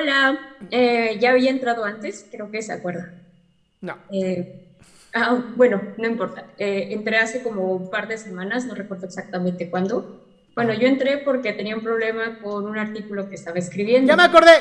Hola, 0.00 0.38
eh, 0.70 1.18
ya 1.18 1.30
había 1.30 1.50
entrado 1.50 1.84
antes, 1.84 2.28
creo 2.30 2.50
que 2.50 2.62
se 2.62 2.72
acuerda. 2.72 3.12
No. 3.80 3.98
Eh, 4.12 4.44
ah, 5.14 5.42
bueno, 5.56 5.94
no 5.96 6.06
importa. 6.08 6.46
Eh, 6.56 6.88
entré 6.92 7.18
hace 7.18 7.42
como 7.42 7.74
un 7.74 7.90
par 7.90 8.06
de 8.08 8.16
semanas, 8.18 8.66
no 8.66 8.74
recuerdo 8.74 9.06
exactamente 9.06 9.70
cuándo. 9.70 10.06
Bueno, 10.54 10.72
yo 10.74 10.86
entré 10.88 11.18
porque 11.18 11.52
tenía 11.52 11.76
un 11.76 11.82
problema 11.82 12.38
con 12.40 12.66
un 12.66 12.78
artículo 12.78 13.28
que 13.28 13.34
estaba 13.36 13.58
escribiendo. 13.58 14.08
¡Ya 14.12 14.16
me 14.16 14.22
acordé! 14.24 14.52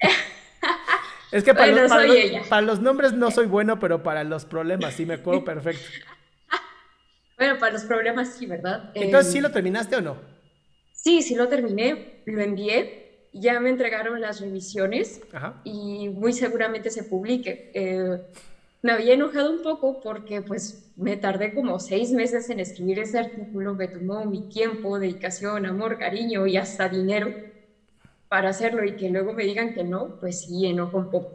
es 1.30 1.44
que 1.44 1.54
para, 1.54 1.72
Bueno, 1.72 1.82
los, 1.82 1.90
para 1.90 2.04
los- 2.06 2.48
para 2.48 2.62
los 2.62 2.80
nombres 2.80 3.12
no 3.12 3.30
soy 3.30 3.46
bueno, 3.46 3.78
pero 3.78 4.02
para 4.02 4.24
los 4.24 4.46
problemas 4.46 4.94
sí 4.94 5.06
me 5.06 5.14
acuerdo 5.14 5.44
perfecto. 5.44 5.88
Bueno, 7.38 7.58
para 7.58 7.72
los 7.72 7.84
problemas 7.84 8.36
sí, 8.36 8.46
¿verdad? 8.46 8.90
Entonces, 8.94 9.32
¿sí 9.32 9.40
lo 9.40 9.50
terminaste 9.50 9.96
o 9.96 10.00
no? 10.02 10.16
Sí, 10.92 11.22
sí 11.22 11.34
lo 11.34 11.48
terminé, 11.48 12.22
lo 12.26 12.42
envié, 12.42 13.07
ya 13.40 13.60
me 13.60 13.70
entregaron 13.70 14.20
las 14.20 14.40
revisiones 14.40 15.20
Ajá. 15.32 15.60
y 15.64 16.08
muy 16.08 16.32
seguramente 16.32 16.90
se 16.90 17.04
publique. 17.04 17.70
Eh, 17.74 18.18
me 18.82 18.92
había 18.92 19.14
enojado 19.14 19.50
un 19.50 19.62
poco 19.62 20.00
porque 20.00 20.40
pues 20.40 20.92
me 20.96 21.16
tardé 21.16 21.52
como 21.52 21.78
seis 21.80 22.12
meses 22.12 22.48
en 22.50 22.60
escribir 22.60 23.00
ese 23.00 23.18
artículo, 23.18 23.74
me 23.74 23.88
tomó 23.88 24.24
mi 24.24 24.48
tiempo, 24.48 24.98
dedicación, 24.98 25.66
amor, 25.66 25.98
cariño 25.98 26.46
y 26.46 26.56
hasta 26.56 26.88
dinero 26.88 27.32
para 28.28 28.50
hacerlo 28.50 28.84
y 28.84 28.96
que 28.96 29.10
luego 29.10 29.32
me 29.32 29.44
digan 29.44 29.74
que 29.74 29.84
no, 29.84 30.16
pues 30.20 30.42
sí, 30.42 30.66
enojo 30.66 30.98
un 30.98 31.10
poco. 31.10 31.34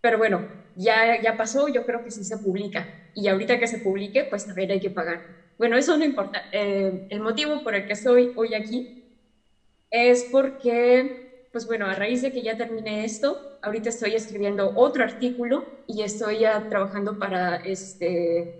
Pero 0.00 0.18
bueno, 0.18 0.46
ya, 0.76 1.20
ya 1.20 1.36
pasó, 1.36 1.68
yo 1.68 1.84
creo 1.84 2.04
que 2.04 2.10
sí 2.10 2.24
se 2.24 2.38
publica. 2.38 2.86
Y 3.14 3.28
ahorita 3.28 3.58
que 3.58 3.66
se 3.66 3.78
publique, 3.78 4.24
pues 4.24 4.46
también 4.46 4.70
hay 4.70 4.80
que 4.80 4.90
pagar. 4.90 5.20
Bueno, 5.58 5.76
eso 5.76 5.96
no 5.96 6.04
importa. 6.04 6.44
Eh, 6.52 7.06
el 7.10 7.20
motivo 7.20 7.62
por 7.64 7.74
el 7.74 7.86
que 7.86 7.94
estoy 7.94 8.32
hoy 8.36 8.54
aquí 8.54 9.05
es 9.96 10.24
porque, 10.24 11.10
pues 11.50 11.66
bueno, 11.66 11.86
a 11.86 11.94
raíz 11.94 12.20
de 12.22 12.32
que 12.32 12.42
ya 12.42 12.56
terminé 12.56 13.04
esto, 13.04 13.42
ahorita 13.62 13.88
estoy 13.88 14.14
escribiendo 14.14 14.72
otro 14.74 15.02
artículo 15.04 15.68
y 15.86 16.02
estoy 16.02 16.40
ya 16.40 16.66
trabajando 16.68 17.16
para 17.16 17.56
este, 17.56 18.50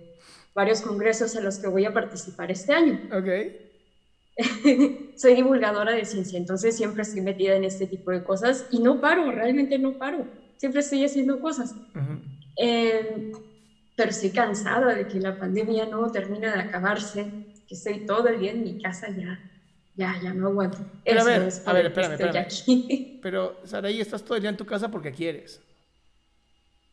varios 0.54 0.80
congresos 0.80 1.34
en 1.34 1.44
los 1.44 1.58
que 1.58 1.68
voy 1.68 1.84
a 1.84 1.92
participar 1.92 2.50
este 2.50 2.72
año. 2.72 2.98
Ok. 3.10 3.28
Soy 5.14 5.34
divulgadora 5.34 5.92
de 5.92 6.04
ciencia, 6.04 6.38
entonces 6.38 6.76
siempre 6.76 7.02
estoy 7.02 7.22
metida 7.22 7.54
en 7.54 7.64
este 7.64 7.86
tipo 7.86 8.10
de 8.10 8.22
cosas 8.22 8.66
y 8.68 8.80
no 8.80 8.98
paro, 9.00 9.30
realmente 9.30 9.78
no 9.78 9.94
paro. 9.94 10.28
Siempre 10.56 10.80
estoy 10.80 11.04
haciendo 11.04 11.38
cosas. 11.38 11.74
Ujú. 11.94 12.22
Eh, 12.56 13.04
pero 13.94 14.10
estoy 14.10 14.30
cansada 14.30 14.94
de 14.94 15.06
que 15.06 15.20
la 15.20 15.36
pandemia 15.36 15.86
no 15.86 16.08
termine 16.10 16.50
de 16.50 16.58
acabarse, 16.60 17.32
que 17.66 17.74
estoy 17.74 18.04
todo 18.04 18.28
el 18.28 18.38
día 18.38 18.50
en 18.50 18.62
mi 18.62 18.76
casa 18.76 19.08
ya, 19.10 19.42
ya, 19.96 20.20
ya 20.22 20.34
no 20.34 20.48
aguanto. 20.48 20.78
Pero 21.04 21.22
a 21.22 21.24
ver, 21.24 21.42
es 21.42 21.66
a 21.66 21.80
espérame, 21.80 22.12
espérame. 22.12 22.36
aquí. 22.36 23.18
Pero, 23.22 23.56
Saraí, 23.64 24.00
estás 24.00 24.22
todo 24.22 24.36
el 24.36 24.42
día 24.42 24.50
en 24.50 24.56
tu 24.56 24.66
casa 24.66 24.90
porque 24.90 25.10
quieres. 25.10 25.60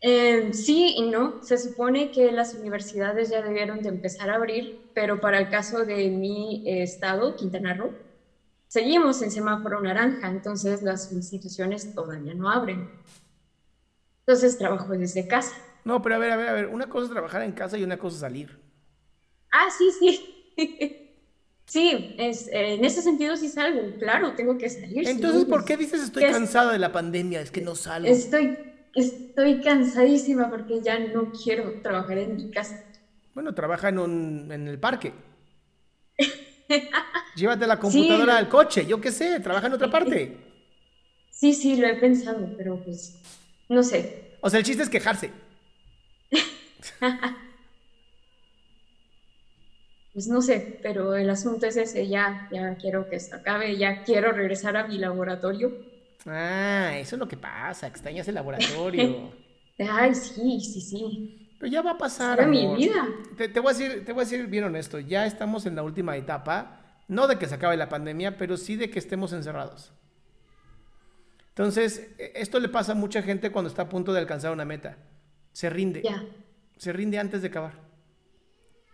Eh, 0.02 0.52
sí 0.54 0.96
y 0.98 1.10
no. 1.10 1.44
Se 1.44 1.58
supone 1.58 2.12
que 2.12 2.32
las 2.32 2.54
universidades 2.56 3.30
ya 3.30 3.42
debieron 3.42 3.82
de 3.82 3.90
empezar 3.90 4.30
a 4.30 4.36
abrir, 4.36 4.90
pero 4.94 5.22
para 5.22 5.40
el 5.40 5.50
caso 5.50 5.86
de 5.86 6.10
mi 6.10 6.64
eh, 6.68 6.84
estado, 6.84 7.36
Quintana 7.36 7.74
Roo, 7.74 7.94
seguimos 8.68 9.22
en 9.22 9.32
semáforo 9.32 9.80
naranja, 9.82 10.30
entonces 10.30 10.82
las 10.82 11.12
instituciones 11.12 11.94
todavía 11.94 12.34
no 12.34 12.50
abren. 12.50 12.90
Entonces 14.26 14.58
trabajo 14.58 14.94
desde 14.94 15.28
casa. 15.28 15.56
No, 15.84 16.02
pero 16.02 16.16
a 16.16 16.18
ver, 16.18 16.32
a 16.32 16.38
ver, 16.38 16.48
a 16.50 16.54
ver. 16.54 16.68
Una 16.68 16.88
cosa 16.90 17.06
es 17.06 17.12
trabajar 17.12 17.42
en 17.44 17.52
casa 17.52 17.78
y 17.78 17.84
una 17.84 17.98
cosa 17.98 18.16
es 18.16 18.22
salir. 18.22 18.60
Ah, 19.52 19.68
sí, 19.70 19.92
sí. 19.92 20.40
Sí, 21.66 22.16
es, 22.18 22.48
eh, 22.50 22.76
en 22.76 22.86
ese 22.86 23.02
sentido 23.02 23.38
sí 23.38 23.48
salgo, 23.48 23.98
claro, 23.98 24.34
tengo 24.34 24.58
que 24.58 24.70
salir. 24.70 25.08
Entonces, 25.08 25.46
¿por 25.46 25.60
pues, 25.60 25.66
qué 25.66 25.78
dices 25.78 26.02
estoy 26.02 26.24
cansada 26.24 26.72
de 26.74 26.80
la 26.80 26.92
pandemia? 26.92 27.42
Es 27.42 27.52
que 27.52 27.62
no 27.62 27.76
salgo. 27.76 28.08
Estoy, 28.08 28.58
estoy 28.94 29.62
cansadísima 29.62 30.50
porque 30.50 30.82
ya 30.82 31.00
no 31.00 31.32
quiero 31.32 31.82
trabajar 31.82 32.18
en 32.18 32.36
mi 32.36 32.52
casa. 32.52 32.84
Bueno, 33.34 33.56
trabaja 33.56 33.90
en, 33.90 34.00
un, 34.00 34.52
en 34.52 34.68
el 34.68 34.80
parque. 34.80 35.14
Llévate 37.36 37.66
la 37.66 37.80
computadora 37.80 38.34
Sí. 38.34 38.40
al 38.40 38.50
coche, 38.50 38.86
yo 38.86 39.02
qué 39.02 39.12
sé, 39.12 39.40
trabaja 39.40 39.68
en 39.68 39.74
otra 39.74 39.90
parte. 39.90 40.38
Sí, 41.36 41.54
sí, 41.54 41.76
lo 41.76 41.88
he 41.88 41.96
pensado, 41.96 42.48
pero 42.56 42.82
pues, 42.86 43.20
no 43.68 43.82
sé. 43.84 44.38
O 44.40 44.50
sea, 44.50 44.60
el 44.60 44.66
chiste 44.66 44.84
es 44.84 44.90
quejarse. 44.90 45.32
Pues 50.14 50.28
no 50.28 50.42
sé, 50.42 50.80
pero 50.84 51.16
el 51.16 51.30
asunto 51.30 51.66
es 51.66 51.76
ese, 51.76 52.08
ya, 52.08 52.48
ya 52.52 52.76
quiero 52.78 53.10
que 53.10 53.16
esto 53.16 53.36
acabe, 53.38 53.78
ya 53.78 54.04
quiero 54.04 54.32
regresar 54.32 54.78
a 54.78 54.88
mi 54.88 55.00
laboratorio. 55.00 55.72
Ah, 56.26 56.92
eso 56.98 57.16
es 57.16 57.20
lo 57.20 57.28
que 57.28 57.36
pasa, 57.38 57.88
extrañas 57.88 58.28
el 58.28 58.36
laboratorio. 58.36 59.32
Ay, 59.80 60.14
sí, 60.14 60.60
sí, 60.62 60.82
sí. 60.82 61.56
Pero 61.60 61.72
ya 61.72 61.82
va 61.82 61.92
a 61.92 61.98
pasar. 61.98 62.40
Era 62.40 62.48
mi 62.48 62.76
vida. 62.76 63.08
Te, 63.38 63.50
te 63.50 63.60
voy 63.60 63.72
a 63.74 63.78
decir, 63.78 64.06
te 64.06 64.14
voy 64.14 64.22
a 64.22 64.26
decir 64.26 64.46
bien 64.48 64.66
honesto, 64.66 65.00
ya 65.00 65.26
estamos 65.26 65.66
en 65.66 65.76
la 65.76 65.82
última 65.84 66.16
etapa, 66.16 67.00
no 67.08 67.28
de 67.28 67.40
que 67.40 67.48
se 67.48 67.56
acabe 67.56 67.76
la 67.76 67.90
pandemia, 67.90 68.38
pero 68.38 68.56
sí 68.58 68.76
de 68.76 68.92
que 68.92 69.00
estemos 69.00 69.34
encerrados. 69.34 69.94
Entonces, 71.50 72.12
e- 72.20 72.34
esto 72.36 72.60
le 72.60 72.70
pasa 72.70 72.92
a 72.92 72.96
mucha 72.96 73.24
gente 73.24 73.52
cuando 73.52 73.70
está 73.70 73.84
a 73.84 73.90
punto 73.90 74.14
de 74.14 74.20
alcanzar 74.20 74.52
una 74.52 74.66
meta. 74.66 74.98
Se 75.54 75.70
rinde. 75.72 76.04
Ya. 76.04 76.24
Se 76.78 76.94
rinde 76.94 77.18
antes 77.18 77.42
de 77.42 77.48
acabar. 77.48 77.74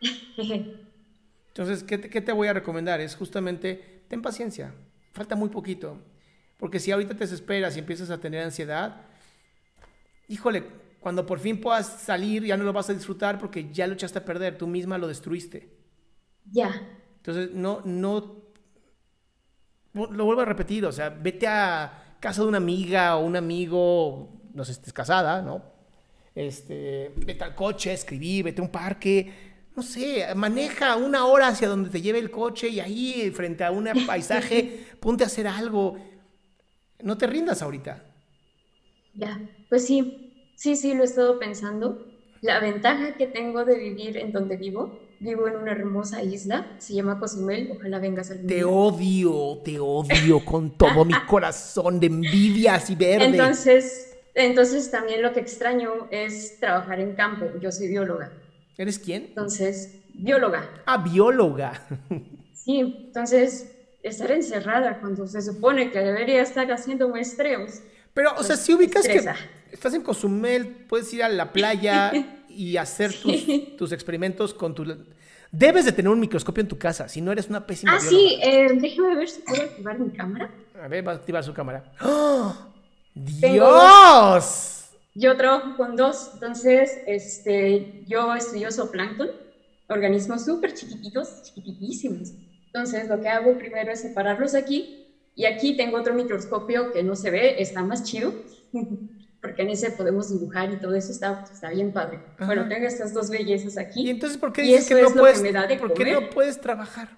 Entonces, 1.60 1.84
¿qué 1.84 1.98
te, 1.98 2.10
qué 2.10 2.22
te 2.22 2.32
voy 2.32 2.48
a 2.48 2.54
recomendar? 2.54 3.02
Es 3.02 3.18
justamente, 3.18 4.06
ten 4.08 4.22
paciencia, 4.22 4.74
falta 5.12 5.36
muy 5.36 5.50
poquito. 5.50 5.98
Porque 6.56 6.80
si 6.80 6.90
ahorita 6.90 7.16
te 7.16 7.20
desesperas 7.20 7.76
y 7.76 7.80
empiezas 7.80 8.10
a 8.12 8.22
tener 8.22 8.42
ansiedad, 8.46 9.02
híjole, 10.30 10.64
cuando 11.02 11.26
por 11.26 11.38
fin 11.38 11.60
puedas 11.60 12.02
salir 12.02 12.46
ya 12.46 12.56
no 12.56 12.64
lo 12.64 12.72
vas 12.72 12.90
a 12.90 12.94
disfrutar 12.94 13.38
porque 13.38 13.74
ya 13.74 13.88
lo 13.88 13.96
echaste 13.96 14.20
a 14.20 14.24
perder, 14.24 14.58
tú 14.58 14.68
misma 14.68 14.98
lo 14.98 15.10
destruiste. 15.10 15.76
Ya. 16.50 16.82
Entonces, 17.18 17.52
no, 17.54 17.82
no, 17.84 18.42
lo 19.92 20.24
vuelvo 20.24 20.44
a 20.44 20.46
repetir, 20.46 20.86
o 20.86 20.94
sea, 20.94 21.10
vete 21.10 21.46
a 21.46 22.16
casa 22.22 22.42
de 22.42 22.48
una 22.48 22.58
amiga 22.58 23.18
o 23.18 23.26
un 23.26 23.36
amigo, 23.36 24.44
no 24.54 24.64
sé 24.64 24.72
estés 24.72 24.94
casada, 24.94 25.42
¿no? 25.42 25.62
Este, 26.34 27.12
vete 27.18 27.44
al 27.44 27.54
coche, 27.54 27.92
escribí, 27.92 28.44
vete 28.44 28.62
a 28.62 28.64
un 28.64 28.72
parque, 28.72 29.49
no 29.80 29.84
sé, 29.84 30.26
maneja 30.36 30.98
una 30.98 31.26
hora 31.26 31.48
hacia 31.48 31.70
donde 31.70 31.90
te 31.90 32.02
lleve 32.02 32.20
el 32.20 32.30
coche 32.30 32.68
y 32.68 32.82
ahí 32.82 33.32
frente 33.32 33.64
a 33.64 33.72
un 33.72 33.88
paisaje, 34.06 34.86
ponte 35.00 35.24
a 35.24 35.28
hacer 35.28 35.48
algo. 35.48 35.98
No 37.02 37.18
te 37.18 37.28
rindas 37.28 37.62
ahorita. 37.62 38.04
Ya, 39.14 39.40
pues 39.70 39.86
sí, 39.88 40.52
sí, 40.56 40.76
sí, 40.76 40.94
lo 40.94 41.04
he 41.04 41.06
estado 41.06 41.40
pensando. 41.40 42.06
La 42.42 42.60
ventaja 42.60 43.16
que 43.16 43.28
tengo 43.28 43.64
de 43.64 43.78
vivir 43.78 44.18
en 44.18 44.34
donde 44.34 44.58
vivo, 44.58 45.00
vivo 45.22 45.48
en 45.48 45.56
una 45.56 45.72
hermosa 45.72 46.22
isla, 46.24 46.76
se 46.80 46.94
llama 46.96 47.18
Cozumel, 47.18 47.72
ojalá 47.72 48.00
vengas 48.00 48.32
algún 48.32 48.48
Te 48.48 48.56
día. 48.56 48.68
odio, 48.68 49.62
te 49.64 49.80
odio 49.80 50.44
con 50.44 50.78
todo 50.78 51.06
mi 51.06 51.14
corazón 51.26 52.02
de 52.02 52.08
envidia 52.08 52.76
así 52.76 52.96
verde. 52.96 53.26
Entonces, 53.28 54.18
entonces 54.34 54.92
también 54.92 55.22
lo 55.22 55.32
que 55.32 55.40
extraño 55.40 56.10
es 56.12 56.60
trabajar 56.60 57.00
en 57.00 57.16
campo. 57.16 57.46
Yo 57.62 57.72
soy 57.72 57.88
bióloga. 57.88 58.30
¿Eres 58.80 58.98
quién? 58.98 59.26
Entonces, 59.28 59.96
bióloga. 60.14 60.68
Ah, 60.86 60.98
bióloga. 60.98 61.82
Sí, 62.54 62.80
entonces 62.80 63.76
estar 64.04 64.32
encerrada 64.32 65.00
cuando 65.02 65.28
se 65.28 65.42
supone 65.42 65.92
que 65.92 66.00
debería 66.00 66.42
estar 66.42 66.72
haciendo 66.72 67.10
muestreos. 67.10 67.82
Pero, 68.14 68.32
o 68.32 68.38
sea, 68.44 68.56
Pues, 68.56 68.60
si 68.62 68.74
ubicas 68.74 69.06
que 69.06 69.18
estresa. 69.18 69.36
estás 69.72 69.94
en 69.94 70.02
Cozumel, 70.02 70.66
puedes 70.88 71.14
ir 71.14 71.24
a 71.24 71.30
la 71.30 71.52
playa 71.52 72.12
y 72.50 72.78
hacer 72.78 73.12
tus, 73.14 73.76
tus 73.78 73.92
experimentos 73.92 74.54
con 74.54 74.74
tu... 74.74 74.86
Debes 75.52 75.84
de 75.84 75.92
tener 75.92 76.10
un 76.10 76.20
microscopio 76.20 76.62
en 76.62 76.68
tu 76.70 76.78
casa, 76.78 77.10
si 77.10 77.20
no 77.22 77.32
eres 77.34 77.50
una 77.50 77.66
pésima 77.68 77.94
Ah, 77.96 78.00
bióloga. 78.00 78.18
sí, 78.18 78.40
eh, 78.42 78.68
déjame 78.80 79.16
ver 79.16 79.28
si 79.30 79.42
puedo 79.42 79.62
activar 79.64 80.00
mi 80.00 80.10
cámara. 80.12 80.50
A 80.82 80.88
ver, 80.88 81.06
va 81.06 81.12
a 81.12 81.16
activar 81.16 81.44
su 81.44 81.54
cámara. 81.54 81.92
¡Oh! 82.02 82.56
Tengo 83.42 83.54
¡Dios! 83.66 84.79
Yo 85.20 85.36
trabajo 85.36 85.76
con 85.76 85.98
dos, 85.98 86.32
entonces 86.36 87.02
este, 87.06 88.06
yo 88.08 88.34
estudio 88.34 88.72
zooplancton, 88.72 89.30
organismos 89.90 90.46
súper 90.46 90.74
chiquititos, 90.74 91.44
chiquititísimos. 91.44 92.32
Entonces 92.68 93.10
lo 93.10 93.20
que 93.20 93.28
hago 93.28 93.58
primero 93.58 93.92
es 93.92 94.00
separarlos 94.00 94.56
aquí 94.56 95.08
y 95.36 95.44
aquí 95.44 95.76
tengo 95.76 95.98
otro 95.98 96.14
microscopio 96.14 96.94
que 96.94 97.04
no 97.04 97.18
se 97.18 97.32
ve, 97.32 97.62
está 97.62 97.84
más 97.84 98.04
chido, 98.06 98.34
porque 99.42 99.64
en 99.64 99.72
ese 99.72 99.92
podemos 99.92 100.30
dibujar 100.30 100.72
y 100.72 100.78
todo 100.78 100.96
eso 100.96 101.12
está, 101.12 101.44
está 101.52 101.70
bien 101.72 101.92
padre. 101.92 102.20
Bueno, 102.40 102.70
tengo 102.70 102.88
estas 102.88 103.14
dos 103.14 103.30
bellezas 103.30 103.76
¿Y 103.76 103.80
aquí 103.80 104.10
entonces 104.10 104.38
por 104.38 104.54
qué 104.54 104.64
Y 104.64 104.68
dices 104.68 104.88
que 104.88 105.02
no 105.02 105.12
puedes, 105.12 105.42
que 105.42 105.76
por 105.76 105.94
qué 105.96 106.14
no 106.14 106.30
puedes 106.30 106.62
trabajar? 106.62 107.10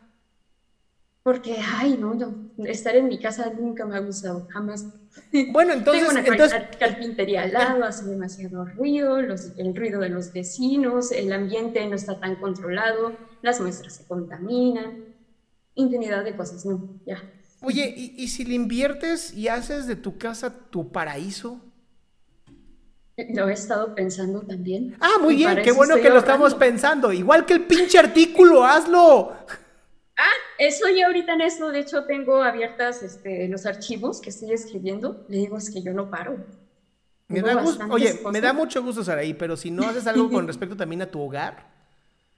Porque, 1.24 1.58
ay, 1.76 1.98
no, 1.98 2.14
no, 2.16 2.50
estar 2.66 2.96
en 2.96 3.08
mi 3.08 3.20
casa 3.20 3.52
nunca 3.54 3.86
me 3.86 3.96
ha 3.96 4.00
gustado, 4.00 4.48
jamás. 4.52 4.86
Bueno, 5.52 5.74
entonces, 5.74 6.08
Tengo 6.08 6.20
una 6.20 6.28
entonces 6.28 6.52
car- 6.54 6.78
carpintería 6.80 7.44
al 7.44 7.54
lado, 7.54 7.84
hace 7.84 8.06
demasiado 8.06 8.66
ruido, 8.66 9.22
los- 9.22 9.52
el 9.58 9.76
ruido 9.76 10.00
de 10.02 10.10
los 10.10 10.34
vecinos, 10.34 11.12
el 11.12 11.32
ambiente 11.32 11.86
no 11.88 11.96
está 11.96 12.20
tan 12.20 12.36
controlado, 12.38 13.16
las 13.42 13.60
muestras 13.60 13.96
se 13.98 14.06
contaminan, 14.08 15.06
infinidad 15.76 16.24
de 16.24 16.36
cosas, 16.36 16.66
no, 16.66 16.90
ya. 17.06 17.22
Oye, 17.62 17.94
¿y, 17.96 18.16
y 18.18 18.28
si 18.30 18.44
le 18.44 18.56
inviertes 18.56 19.34
y 19.34 19.48
haces 19.48 19.86
de 19.86 19.96
tu 19.96 20.18
casa 20.18 20.52
tu 20.72 20.92
paraíso? 20.92 21.62
Lo 23.36 23.50
he 23.50 23.54
estado 23.54 23.94
pensando 23.94 24.42
también. 24.42 24.96
Ah, 25.00 25.18
muy 25.22 25.36
bien, 25.36 25.62
qué 25.64 25.72
bueno 25.72 25.96
que 25.98 26.10
lo 26.10 26.18
estamos 26.20 26.56
pensando. 26.56 27.14
Igual 27.14 27.46
que 27.46 27.54
el 27.54 27.66
pinche 27.66 28.00
artículo, 28.00 28.66
hazlo. 28.66 29.34
Eso 30.62 30.88
ya 30.96 31.08
ahorita 31.08 31.34
en 31.34 31.42
eso, 31.42 31.72
de 31.72 31.80
hecho 31.80 32.06
tengo 32.06 32.44
abiertas 32.44 33.02
este, 33.02 33.48
los 33.48 33.66
archivos 33.66 34.22
que 34.22 34.30
estoy 34.30 34.52
escribiendo, 34.54 35.26
le 35.28 35.38
digo 35.38 35.58
es 35.58 35.72
que 35.72 35.82
yo 35.82 35.92
no 35.92 36.12
paro. 36.12 36.38
Me 37.28 37.42
da 37.42 37.56
gusto, 37.56 37.84
oye, 37.90 38.22
me 38.30 38.42
da 38.42 38.54
mucho 38.54 38.84
gusto, 38.84 39.04
Saraí, 39.04 39.34
pero 39.34 39.58
si 39.58 39.72
no 39.72 39.88
haces 39.88 40.06
algo 40.06 40.30
con 40.30 40.46
respecto 40.48 40.76
también 40.78 41.02
a 41.02 41.10
tu 41.10 41.20
hogar, 41.20 41.66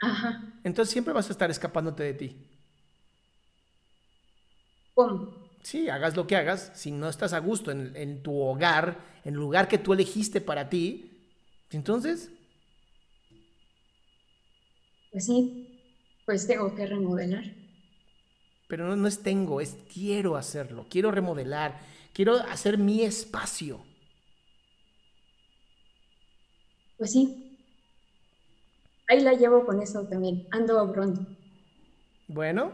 Ajá, 0.02 0.30
entonces 0.64 0.92
siempre 0.92 1.14
vas 1.14 1.30
a 1.30 1.34
estar 1.34 1.50
escapándote 1.52 2.04
de 2.04 2.14
ti. 2.14 2.38
¿cómo? 4.94 5.34
Sí, 5.62 5.88
hagas 5.90 6.16
lo 6.16 6.28
que 6.28 6.36
hagas, 6.36 6.72
si 6.76 6.92
no 6.92 7.08
estás 7.08 7.34
a 7.34 7.40
gusto 7.40 7.72
en, 7.72 7.96
en 7.96 8.22
tu 8.22 8.38
hogar, 8.40 8.98
en 9.24 9.34
el 9.34 9.40
lugar 9.40 9.68
que 9.68 9.78
tú 9.78 9.94
elegiste 9.94 10.42
para 10.42 10.70
ti, 10.70 11.10
entonces, 11.72 12.32
Pues 15.12 15.26
sí, 15.28 15.80
pues 16.26 16.46
tengo 16.46 16.76
que 16.76 16.86
remodelar. 16.86 17.44
Pero 18.74 18.88
no, 18.88 18.96
no 18.96 19.08
es 19.08 19.22
tengo, 19.22 19.62
es 19.62 19.78
quiero 19.94 20.36
hacerlo, 20.36 20.88
quiero 20.90 21.12
remodelar, 21.12 21.80
quiero 22.12 22.38
hacer 22.38 22.80
mi 22.80 23.04
espacio. 23.04 23.86
Pues 26.98 27.12
sí. 27.12 27.56
Ahí 29.08 29.20
la 29.20 29.34
llevo 29.34 29.64
con 29.64 29.80
eso 29.80 30.08
también. 30.08 30.48
Ando 30.50 30.92
pronto. 30.92 31.24
Bueno, 32.28 32.72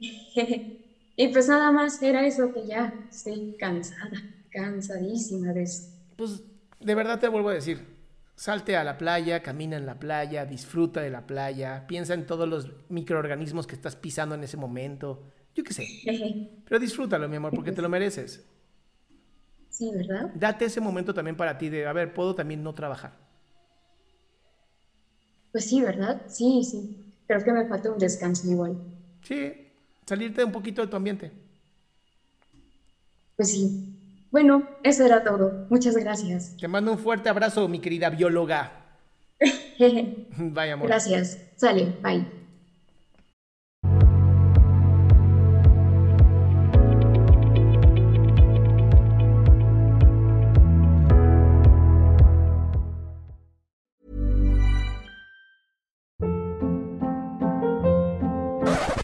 Y 1.20 1.28
pues 1.28 1.46
nada 1.46 1.72
más 1.72 2.00
era 2.02 2.26
eso 2.26 2.50
que 2.54 2.66
ya 2.66 2.94
estoy 3.10 3.54
cansada, 3.58 4.22
cansadísima 4.50 5.52
de 5.52 5.64
esto. 5.64 5.92
pues 6.16 6.42
de 6.80 6.94
verdad 6.94 7.20
te 7.20 7.28
vuelvo 7.28 7.50
a 7.50 7.54
decir, 7.54 7.97
salte 8.38 8.76
a 8.76 8.84
la 8.84 8.96
playa, 8.96 9.42
camina 9.42 9.76
en 9.76 9.84
la 9.84 9.98
playa, 9.98 10.46
disfruta 10.46 11.00
de 11.00 11.10
la 11.10 11.26
playa, 11.26 11.86
piensa 11.88 12.14
en 12.14 12.24
todos 12.24 12.48
los 12.48 12.70
microorganismos 12.88 13.66
que 13.66 13.74
estás 13.74 13.96
pisando 13.96 14.36
en 14.36 14.44
ese 14.44 14.56
momento, 14.56 15.24
yo 15.56 15.64
qué 15.64 15.74
sé, 15.74 15.88
pero 16.64 16.78
disfrútalo, 16.78 17.28
mi 17.28 17.36
amor, 17.36 17.52
porque 17.52 17.72
te 17.72 17.82
lo 17.82 17.88
mereces. 17.88 18.46
Sí, 19.68 19.90
¿verdad? 19.92 20.30
Date 20.34 20.66
ese 20.66 20.80
momento 20.80 21.12
también 21.12 21.36
para 21.36 21.58
ti 21.58 21.68
de, 21.68 21.86
a 21.86 21.92
ver, 21.92 22.14
puedo 22.14 22.34
también 22.34 22.62
no 22.62 22.74
trabajar. 22.74 23.18
Pues 25.50 25.68
sí, 25.68 25.80
¿verdad? 25.80 26.22
Sí, 26.28 26.62
sí. 26.62 27.12
Creo 27.26 27.42
que 27.42 27.52
me 27.52 27.66
falta 27.66 27.90
un 27.90 27.98
descanso 27.98 28.48
igual. 28.48 28.78
Sí, 29.22 29.52
salirte 30.06 30.44
un 30.44 30.52
poquito 30.52 30.82
de 30.82 30.88
tu 30.88 30.96
ambiente. 30.96 31.32
Pues 33.36 33.50
sí. 33.52 33.97
Bueno, 34.30 34.68
eso 34.82 35.04
era 35.04 35.24
todo. 35.24 35.66
Muchas 35.70 35.96
gracias. 35.96 36.56
Te 36.56 36.68
mando 36.68 36.92
un 36.92 36.98
fuerte 36.98 37.28
abrazo, 37.28 37.66
mi 37.68 37.80
querida 37.80 38.10
bióloga. 38.10 38.72
Vaya, 40.36 40.74
amor. 40.74 40.88
Gracias. 40.88 41.38
Sale, 41.56 41.96
bye. 42.02 42.26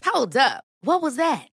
Hold 0.03 0.37
up. 0.37 0.63
What 0.81 1.01
was 1.01 1.17
that? 1.17 1.49